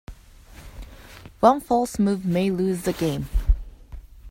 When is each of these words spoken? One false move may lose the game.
One 1.41 1.61
false 1.61 1.99
move 1.99 2.25
may 2.25 2.49
lose 2.49 2.81
the 2.85 2.93
game. 2.93 3.29